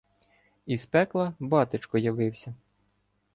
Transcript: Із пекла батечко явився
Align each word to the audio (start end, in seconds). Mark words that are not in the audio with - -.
Із 0.65 0.85
пекла 0.85 1.33
батечко 1.39 1.97
явився 1.97 2.53